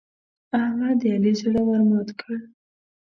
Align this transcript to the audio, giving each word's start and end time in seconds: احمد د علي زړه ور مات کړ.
احمد 0.61 0.95
د 1.01 1.03
علي 1.13 1.33
زړه 1.41 1.61
ور 1.67 1.81
مات 1.89 2.09
کړ. 2.19 2.37